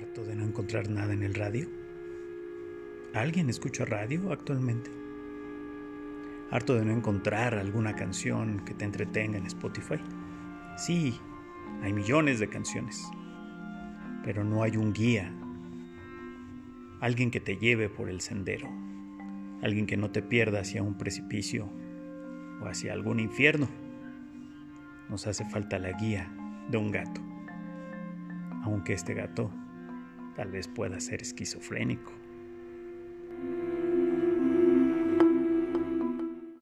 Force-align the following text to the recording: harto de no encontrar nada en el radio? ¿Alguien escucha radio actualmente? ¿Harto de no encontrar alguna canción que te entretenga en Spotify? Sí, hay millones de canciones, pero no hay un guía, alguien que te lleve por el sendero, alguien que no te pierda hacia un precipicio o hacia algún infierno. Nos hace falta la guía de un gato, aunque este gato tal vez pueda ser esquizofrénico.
harto 0.00 0.24
de 0.24 0.34
no 0.34 0.44
encontrar 0.44 0.88
nada 0.88 1.12
en 1.12 1.22
el 1.22 1.34
radio? 1.34 1.68
¿Alguien 3.12 3.50
escucha 3.50 3.84
radio 3.84 4.32
actualmente? 4.32 4.90
¿Harto 6.50 6.74
de 6.74 6.84
no 6.84 6.92
encontrar 6.92 7.54
alguna 7.54 7.94
canción 7.94 8.64
que 8.64 8.72
te 8.72 8.84
entretenga 8.84 9.36
en 9.38 9.46
Spotify? 9.46 10.00
Sí, 10.76 11.20
hay 11.82 11.92
millones 11.92 12.40
de 12.40 12.48
canciones, 12.48 13.06
pero 14.24 14.42
no 14.42 14.62
hay 14.62 14.76
un 14.76 14.92
guía, 14.92 15.32
alguien 17.00 17.30
que 17.30 17.40
te 17.40 17.56
lleve 17.56 17.88
por 17.88 18.08
el 18.08 18.20
sendero, 18.20 18.68
alguien 19.62 19.86
que 19.86 19.96
no 19.96 20.10
te 20.10 20.22
pierda 20.22 20.60
hacia 20.60 20.82
un 20.82 20.96
precipicio 20.96 21.68
o 22.62 22.66
hacia 22.66 22.94
algún 22.94 23.20
infierno. 23.20 23.68
Nos 25.10 25.26
hace 25.26 25.44
falta 25.44 25.78
la 25.78 25.92
guía 25.92 26.32
de 26.70 26.78
un 26.78 26.90
gato, 26.90 27.20
aunque 28.64 28.94
este 28.94 29.14
gato 29.14 29.50
tal 30.34 30.50
vez 30.50 30.68
pueda 30.68 31.00
ser 31.00 31.22
esquizofrénico. 31.22 32.19